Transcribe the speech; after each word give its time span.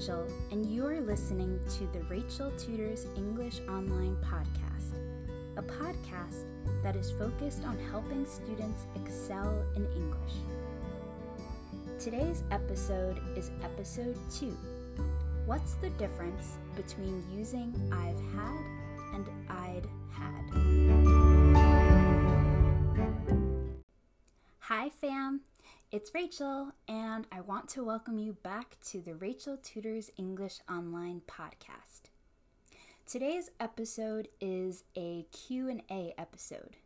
Rachel, 0.00 0.26
and 0.50 0.64
you're 0.74 1.02
listening 1.02 1.60
to 1.76 1.86
the 1.88 2.02
Rachel 2.04 2.50
Tutors 2.52 3.06
English 3.18 3.60
Online 3.68 4.16
Podcast, 4.24 4.94
a 5.58 5.62
podcast 5.62 6.46
that 6.82 6.96
is 6.96 7.10
focused 7.10 7.66
on 7.66 7.78
helping 7.90 8.24
students 8.24 8.86
excel 8.96 9.62
in 9.76 9.84
English. 9.92 10.32
Today's 11.98 12.44
episode 12.50 13.20
is 13.36 13.50
episode 13.62 14.16
2 14.38 14.56
What's 15.44 15.74
the 15.74 15.90
difference 15.90 16.56
between 16.76 17.22
using 17.30 17.74
I've 17.92 18.18
had 18.32 18.64
and 19.12 19.28
I'd 19.50 19.86
had? 20.14 20.44
Hi, 24.60 24.88
fam! 24.88 25.42
It's 25.92 26.14
Rachel, 26.14 26.70
and 26.86 27.26
I 27.32 27.40
want 27.40 27.68
to 27.70 27.82
welcome 27.82 28.16
you 28.16 28.34
back 28.44 28.76
to 28.90 29.00
the 29.00 29.16
Rachel 29.16 29.56
Tutors 29.56 30.08
English 30.16 30.60
Online 30.70 31.20
podcast. 31.26 32.10
Today's 33.08 33.50
episode 33.58 34.28
is 34.40 34.84
a 34.96 35.26
Q&A 35.32 36.14
episode 36.16 36.76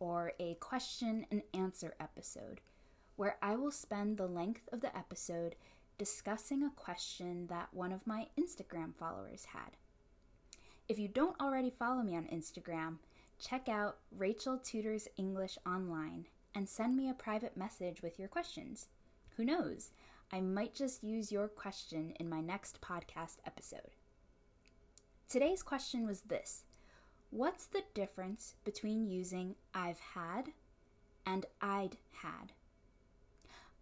or 0.00 0.32
a 0.40 0.54
question 0.54 1.24
and 1.30 1.42
answer 1.54 1.94
episode 2.00 2.60
where 3.14 3.36
I 3.40 3.54
will 3.54 3.70
spend 3.70 4.16
the 4.16 4.26
length 4.26 4.68
of 4.72 4.80
the 4.80 4.96
episode 4.96 5.54
discussing 5.96 6.64
a 6.64 6.70
question 6.70 7.46
that 7.46 7.68
one 7.72 7.92
of 7.92 8.08
my 8.08 8.26
Instagram 8.36 8.92
followers 8.92 9.46
had. 9.52 9.76
If 10.88 10.98
you 10.98 11.06
don't 11.06 11.40
already 11.40 11.70
follow 11.70 12.02
me 12.02 12.16
on 12.16 12.24
Instagram, 12.24 12.96
check 13.38 13.68
out 13.68 13.98
Rachel 14.10 14.58
Tutors 14.58 15.06
English 15.16 15.58
Online 15.64 16.26
and 16.54 16.68
send 16.68 16.96
me 16.96 17.08
a 17.08 17.14
private 17.14 17.56
message 17.56 18.02
with 18.02 18.18
your 18.18 18.28
questions. 18.28 18.86
Who 19.36 19.44
knows? 19.44 19.90
I 20.32 20.40
might 20.40 20.74
just 20.74 21.02
use 21.02 21.32
your 21.32 21.48
question 21.48 22.12
in 22.18 22.28
my 22.28 22.40
next 22.40 22.80
podcast 22.80 23.36
episode. 23.46 23.94
Today's 25.28 25.62
question 25.62 26.06
was 26.06 26.22
this 26.22 26.64
What's 27.30 27.66
the 27.66 27.82
difference 27.94 28.54
between 28.64 29.06
using 29.06 29.54
I've 29.74 30.00
had 30.14 30.52
and 31.26 31.46
I'd 31.60 31.98
had? 32.22 32.52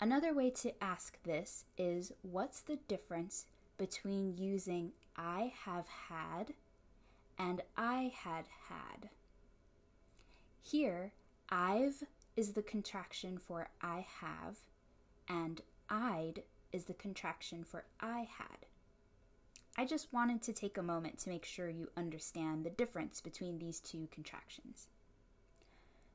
Another 0.01 0.35
way 0.35 0.51
to 0.51 0.83
ask 0.83 1.23
this 1.23 1.65
is 1.79 2.13
What's 2.23 2.61
the 2.61 2.79
difference 2.89 3.47
between 3.79 4.37
using 4.37 4.93
I 5.17 5.53
have 5.65 5.87
had 6.09 6.55
and 7.39 7.63
I 7.77 8.13
had 8.15 8.47
had? 8.69 9.09
Here, 10.63 11.13
I've 11.49 12.03
is 12.37 12.53
the 12.53 12.63
contraction 12.63 13.39
for 13.39 13.69
I 13.81 14.07
have, 14.21 14.59
and 15.29 15.63
I'd 15.89 16.43
is 16.73 16.85
the 16.85 16.95
contraction 16.95 17.65
for 17.65 17.85
I 18.01 18.29
had. 18.39 18.67
I 19.79 19.85
just 19.85 20.13
wanted 20.13 20.43
to 20.43 20.53
take 20.53 20.79
a 20.79 20.83
moment 20.83 21.19
to 21.19 21.29
make 21.29 21.45
sure 21.45 21.69
you 21.69 21.91
understand 21.97 22.65
the 22.65 22.71
difference 22.71 23.21
between 23.21 23.59
these 23.59 23.81
two 23.81 24.09
contractions. 24.11 24.89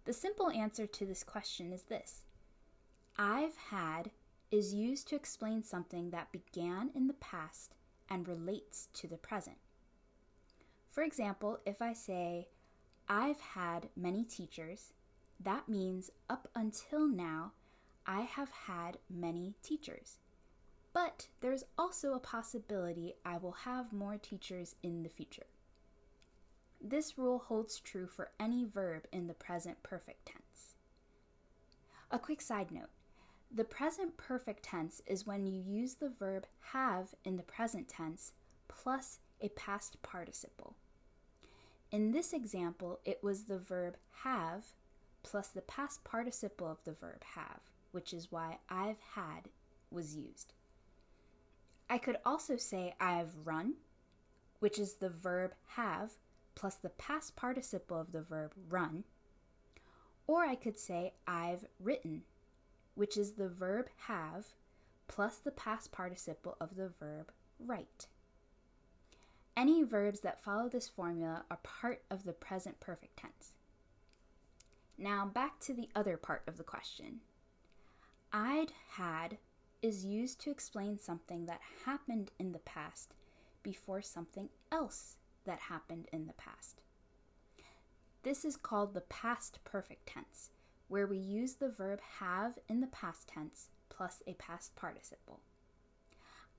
The 0.05 0.14
simple 0.14 0.49
answer 0.49 0.88
to 0.88 1.05
this 1.05 1.23
question 1.23 1.72
is 1.72 1.83
this 1.83 2.22
I've 3.17 3.58
had 3.69 4.11
is 4.49 4.73
used 4.73 5.08
to 5.08 5.16
explain 5.16 5.64
something 5.64 6.09
that 6.09 6.31
began 6.31 6.89
in 6.95 7.08
the 7.08 7.14
past 7.14 7.75
and 8.09 8.27
relates 8.27 8.89
to 8.94 9.08
the 9.08 9.17
present. 9.17 9.58
For 10.89 11.03
example, 11.03 11.59
if 11.66 11.81
I 11.81 11.94
say, 11.94 12.49
I've 13.08 13.39
had 13.39 13.89
many 13.95 14.23
teachers, 14.23 14.92
that 15.44 15.70
means 15.70 16.11
up 16.30 16.47
until 16.56 17.08
now, 17.08 17.53
I 18.06 18.22
have 18.22 18.50
had 18.50 18.97
many 19.09 19.56
teachers. 19.64 20.17
But 20.94 21.28
there's 21.39 21.64
also 21.78 22.14
a 22.14 22.20
possibility 22.20 23.14
I 23.23 23.38
will 23.38 23.52
have 23.64 23.94
more 23.94 24.17
teachers 24.17 24.75
in 24.83 25.03
the 25.03 25.09
future. 25.09 25.48
This 26.82 27.17
rule 27.17 27.39
holds 27.39 27.80
true 27.80 28.08
for 28.08 28.32
any 28.39 28.65
verb 28.65 29.05
in 29.11 29.27
the 29.27 29.33
present 29.33 29.83
perfect 29.83 30.26
tense. 30.26 30.76
A 32.10 32.20
quick 32.20 32.42
side 32.42 32.71
note 32.71 32.89
the 33.54 33.64
present 33.65 34.15
perfect 34.15 34.64
tense 34.64 35.02
is 35.05 35.27
when 35.27 35.45
you 35.45 35.61
use 35.61 35.95
the 35.95 36.10
verb 36.10 36.48
have 36.71 37.14
in 37.26 37.36
the 37.36 37.44
present 37.44 37.89
tense 37.89 38.32
plus 38.70 39.20
a 39.42 39.49
past 39.49 40.02
participle. 40.02 40.76
In 41.92 42.11
this 42.11 42.32
example, 42.32 43.02
it 43.04 43.21
was 43.21 43.44
the 43.44 43.60
verb 43.60 43.98
have 44.23 44.67
plus 45.23 45.48
the 45.48 45.61
past 45.61 46.04
participle 46.04 46.67
of 46.67 46.83
the 46.83 46.93
verb 46.93 47.23
have, 47.36 47.61
which 47.92 48.14
is 48.14 48.32
why 48.32 48.58
I've 48.70 49.02
had 49.15 49.49
was 49.89 50.15
used. 50.15 50.54
I 51.89 51.98
could 51.98 52.17
also 52.26 52.55
say 52.55 52.95
I've 52.99 53.36
run, 53.43 53.76
which 54.59 54.80
is 54.80 54.93
the 54.93 55.09
verb 55.09 55.54
have 55.76 56.11
plus 56.55 56.76
the 56.76 56.89
past 56.89 57.36
participle 57.36 57.99
of 57.99 58.11
the 58.11 58.21
verb 58.21 58.54
run. 58.70 59.04
Or 60.27 60.45
I 60.45 60.55
could 60.55 60.77
say 60.77 61.14
I've 61.27 61.65
written, 61.80 62.23
which 62.95 63.17
is 63.17 63.33
the 63.33 63.49
verb 63.49 63.88
have 64.08 64.48
plus 65.08 65.38
the 65.38 65.52
past 65.52 65.92
participle 65.92 66.55
of 66.61 66.76
the 66.76 66.88
verb 66.88 67.32
write. 67.59 68.08
Any 69.58 69.83
verbs 69.83 70.21
that 70.21 70.42
follow 70.42 70.70
this 70.70 70.88
formula 70.88 71.43
are 71.52 71.59
part 71.64 72.03
of 72.09 72.23
the 72.23 72.33
present 72.33 72.80
perfect 72.80 73.17
tense. 73.17 73.53
Now, 75.02 75.26
back 75.26 75.60
to 75.62 75.73
the 75.73 75.89
other 75.95 76.16
part 76.16 76.44
of 76.45 76.58
the 76.58 76.64
question. 76.64 77.22
I'd 78.32 78.72
had 78.92 79.39
is 79.82 80.06
used 80.06 80.39
to 80.42 80.52
explain 80.52 81.00
something 81.00 81.48
that 81.48 81.60
happened 81.86 82.30
in 82.38 82.52
the 82.52 82.60
past 82.60 83.16
before 83.64 84.04
something 84.04 84.50
else 84.72 85.17
that 85.44 85.58
happened 85.58 86.08
in 86.14 86.28
the 86.28 86.34
past. 86.34 86.84
This 88.22 88.45
is 88.45 88.56
called 88.56 88.94
the 88.94 89.02
past 89.02 89.58
perfect 89.64 90.06
tense, 90.06 90.52
where 90.88 91.08
we 91.08 91.18
use 91.18 91.56
the 91.56 91.72
verb 91.72 92.00
have 92.20 92.60
in 92.70 92.80
the 92.80 92.86
past 92.86 93.28
tense 93.28 93.70
plus 93.89 94.22
a 94.28 94.36
past 94.36 94.76
participle. 94.76 95.39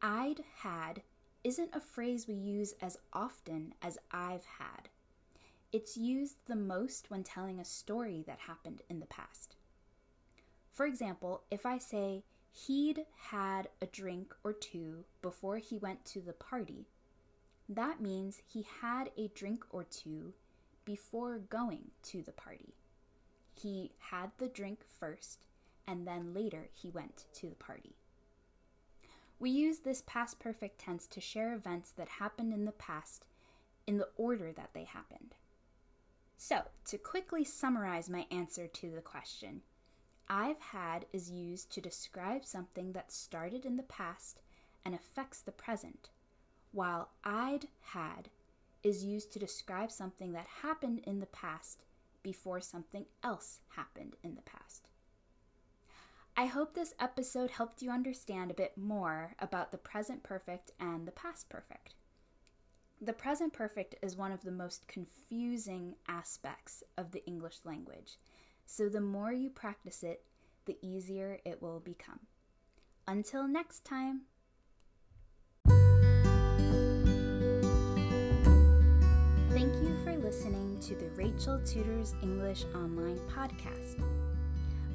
I'd 0.03 0.41
had 0.63 1.03
isn't 1.45 1.71
a 1.73 1.81
phrase 1.81 2.27
we 2.27 2.35
use 2.35 2.75
as 2.83 2.99
often 3.13 3.75
as 3.81 3.99
I've 4.11 4.47
had. 4.59 4.89
It's 5.73 5.97
used 5.97 6.37
the 6.47 6.57
most 6.57 7.11
when 7.11 7.25
telling 7.25 7.59
a 7.59 7.65
story 7.65 8.23
that 8.27 8.41
happened 8.41 8.83
in 8.91 9.01
the 9.01 9.07
past. 9.07 9.57
For 10.71 10.85
example, 10.85 11.45
if 11.51 11.65
I 11.65 11.79
say 11.79 12.25
he'd 12.53 13.07
had 13.31 13.69
a 13.81 13.87
drink 13.87 14.35
or 14.45 14.53
two 14.53 15.05
before 15.23 15.57
he 15.57 15.79
went 15.79 16.05
to 16.07 16.21
the 16.21 16.35
party, 16.35 16.89
that 17.71 18.03
means 18.03 18.43
he 18.47 18.67
had 18.83 19.11
a 19.17 19.29
drink 19.29 19.65
or 19.71 19.83
two 19.83 20.35
before 20.85 21.39
going 21.39 21.93
to 22.03 22.23
the 22.23 22.33
party. 22.33 22.75
He 23.55 23.93
had 24.11 24.33
the 24.37 24.49
drink 24.49 24.81
first, 25.01 25.45
and 25.87 26.07
then 26.07 26.35
later 26.35 26.69
he 26.73 26.91
went 26.91 27.25
to 27.35 27.49
the 27.49 27.55
party. 27.55 27.97
We 29.39 29.51
use 29.51 29.81
this 29.81 30.03
past 30.07 30.39
perfect 30.39 30.79
tense 30.79 31.07
to 31.07 31.21
share 31.21 31.55
events 31.55 31.93
that 31.93 32.09
happened 32.21 32.53
in 32.53 32.67
the 32.67 32.73
past 32.73 33.27
in 33.87 33.97
the 33.97 34.09
order 34.17 34.53
that 34.53 34.71
they 34.75 34.85
happened. 34.85 35.35
So, 36.45 36.63
to 36.87 36.99
quickly 36.99 37.45
summarize 37.45 38.11
my 38.11 38.27
answer 38.33 38.67
to 38.67 38.91
the 38.91 39.01
question, 39.01 39.63
I've 40.29 40.59
had 40.59 41.07
is 41.13 41.31
used 41.31 41.71
to 41.71 41.81
describe 41.81 42.45
something 42.45 42.95
that 42.95 43.13
started 43.13 43.65
in 43.65 43.77
the 43.77 43.85
past 43.85 44.41
and 44.85 44.93
affects 44.93 45.41
the 45.41 45.53
present, 45.53 46.11
while 46.73 47.11
I'd 47.23 47.69
had 47.93 48.29
is 48.83 49.05
used 49.05 49.33
to 49.35 49.39
describe 49.39 49.93
something 49.93 50.33
that 50.33 50.63
happened 50.63 51.03
in 51.05 51.21
the 51.21 51.27
past 51.27 51.85
before 52.25 52.61
something 52.61 53.07
else 53.23 53.61
happened 53.77 54.17
in 54.25 54.35
the 54.35 54.43
past. 54.43 54.89
I 56.37 56.47
hope 56.47 56.75
this 56.75 56.95
episode 56.99 57.53
helped 57.53 57.83
you 57.83 57.93
understand 57.93 58.51
a 58.51 58.55
bit 58.55 58.77
more 58.77 59.37
about 59.39 59.71
the 59.71 59.79
present 59.79 60.25
perfect 60.25 60.73
and 60.81 61.07
the 61.07 61.13
past 61.13 61.49
perfect. 61.49 61.95
The 63.05 63.13
present 63.13 63.53
perfect 63.53 63.97
is 64.01 64.17
one 64.17 64.31
of 64.31 64.45
the 64.45 64.53
most 64.53 64.87
confusing 64.87 65.97
aspects 66.07 66.85
of 66.97 67.11
the 67.11 67.27
English 67.27 67.57
language, 67.65 68.17
so 68.65 68.89
the 68.89 69.01
more 69.01 69.33
you 69.33 69.51
practice 69.51 70.05
it, 70.05 70.23
the 70.67 70.79
easier 70.83 71.39
it 71.45 71.61
will 71.61 71.81
become. 71.81 72.21
Until 73.09 73.49
next 73.49 73.85
time! 73.85 74.21
Thank 79.51 79.75
you 79.83 79.99
for 80.05 80.17
listening 80.17 80.79
to 80.83 80.95
the 80.95 81.11
Rachel 81.17 81.61
Tutors 81.67 82.15
English 82.23 82.63
Online 82.73 83.19
Podcast. 83.29 84.01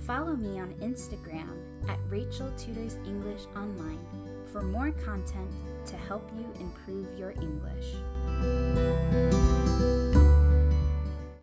Follow 0.05 0.37
me 0.37 0.61
on 0.61 0.73
Instagram 0.75 1.59
at 1.89 1.99
Rachel 2.07 2.53
Tutors 2.57 2.95
English 3.05 3.41
Online 3.57 4.26
for 4.51 4.61
more 4.61 4.91
content 4.91 5.49
to 5.85 5.95
help 5.95 6.29
you 6.37 6.45
improve 6.59 7.07
your 7.17 7.31
English. 7.41 7.95